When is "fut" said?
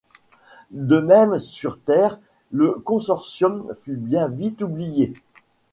3.75-3.97